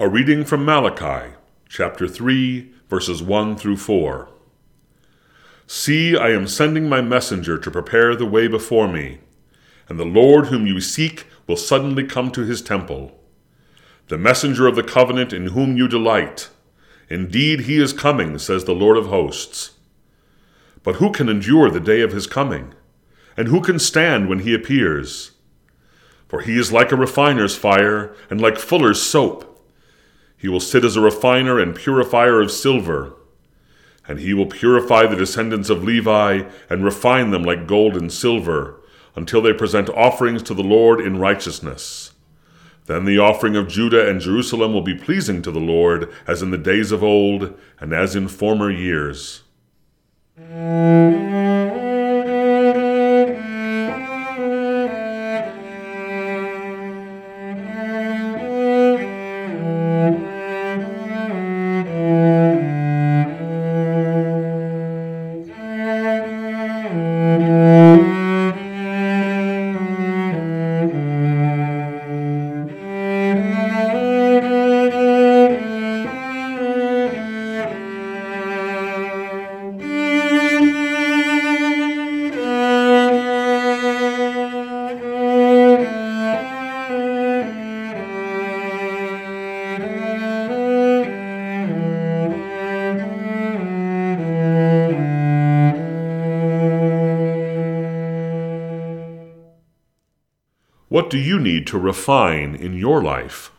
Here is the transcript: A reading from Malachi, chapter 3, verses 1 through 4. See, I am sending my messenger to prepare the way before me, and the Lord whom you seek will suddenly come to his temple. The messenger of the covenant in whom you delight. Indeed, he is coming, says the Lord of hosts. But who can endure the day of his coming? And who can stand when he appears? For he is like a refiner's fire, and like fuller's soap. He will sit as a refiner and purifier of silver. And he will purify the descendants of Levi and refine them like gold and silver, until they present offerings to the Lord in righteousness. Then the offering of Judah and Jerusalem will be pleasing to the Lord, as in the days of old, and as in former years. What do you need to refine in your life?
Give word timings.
A 0.00 0.08
reading 0.08 0.44
from 0.44 0.64
Malachi, 0.64 1.34
chapter 1.68 2.06
3, 2.06 2.70
verses 2.88 3.20
1 3.20 3.56
through 3.56 3.78
4. 3.78 4.28
See, 5.66 6.16
I 6.16 6.30
am 6.30 6.46
sending 6.46 6.88
my 6.88 7.00
messenger 7.00 7.58
to 7.58 7.68
prepare 7.68 8.14
the 8.14 8.24
way 8.24 8.46
before 8.46 8.86
me, 8.86 9.18
and 9.88 9.98
the 9.98 10.04
Lord 10.04 10.46
whom 10.46 10.68
you 10.68 10.80
seek 10.80 11.26
will 11.48 11.56
suddenly 11.56 12.04
come 12.04 12.30
to 12.30 12.42
his 12.44 12.62
temple. 12.62 13.18
The 14.06 14.16
messenger 14.16 14.68
of 14.68 14.76
the 14.76 14.84
covenant 14.84 15.32
in 15.32 15.46
whom 15.46 15.76
you 15.76 15.88
delight. 15.88 16.48
Indeed, 17.10 17.62
he 17.62 17.82
is 17.82 17.92
coming, 17.92 18.38
says 18.38 18.66
the 18.66 18.76
Lord 18.76 18.96
of 18.96 19.06
hosts. 19.06 19.72
But 20.84 20.96
who 20.96 21.10
can 21.10 21.28
endure 21.28 21.70
the 21.70 21.80
day 21.80 22.02
of 22.02 22.12
his 22.12 22.28
coming? 22.28 22.72
And 23.36 23.48
who 23.48 23.60
can 23.60 23.80
stand 23.80 24.28
when 24.28 24.38
he 24.40 24.54
appears? 24.54 25.32
For 26.28 26.42
he 26.42 26.56
is 26.56 26.70
like 26.70 26.92
a 26.92 26.96
refiner's 26.96 27.56
fire, 27.56 28.14
and 28.30 28.40
like 28.40 28.58
fuller's 28.58 29.02
soap. 29.02 29.46
He 30.38 30.48
will 30.48 30.60
sit 30.60 30.84
as 30.84 30.96
a 30.96 31.00
refiner 31.00 31.58
and 31.58 31.74
purifier 31.74 32.40
of 32.40 32.52
silver. 32.52 33.14
And 34.06 34.20
he 34.20 34.32
will 34.32 34.46
purify 34.46 35.06
the 35.06 35.16
descendants 35.16 35.68
of 35.68 35.84
Levi 35.84 36.48
and 36.70 36.84
refine 36.84 37.30
them 37.30 37.42
like 37.42 37.66
gold 37.66 37.96
and 37.96 38.10
silver, 38.10 38.80
until 39.16 39.42
they 39.42 39.52
present 39.52 39.90
offerings 39.90 40.42
to 40.44 40.54
the 40.54 40.62
Lord 40.62 41.00
in 41.00 41.18
righteousness. 41.18 42.12
Then 42.86 43.04
the 43.04 43.18
offering 43.18 43.56
of 43.56 43.68
Judah 43.68 44.08
and 44.08 44.20
Jerusalem 44.20 44.72
will 44.72 44.80
be 44.80 44.94
pleasing 44.94 45.42
to 45.42 45.50
the 45.50 45.58
Lord, 45.58 46.10
as 46.26 46.40
in 46.40 46.52
the 46.52 46.56
days 46.56 46.92
of 46.92 47.02
old, 47.02 47.58
and 47.80 47.92
as 47.92 48.16
in 48.16 48.28
former 48.28 48.70
years. 48.70 49.42
What 100.98 101.10
do 101.10 101.18
you 101.18 101.38
need 101.38 101.66
to 101.68 101.78
refine 101.78 102.54
in 102.54 102.72
your 102.76 103.02
life? 103.02 103.52